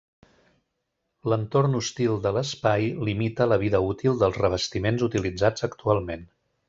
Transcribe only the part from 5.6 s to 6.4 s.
actualment.